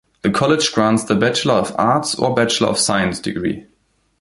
[0.23, 3.67] The college grants the Bachelor of Arts or Bachelor of Science degree.